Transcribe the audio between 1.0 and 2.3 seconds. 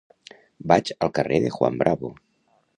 al carrer de Juan Bravo.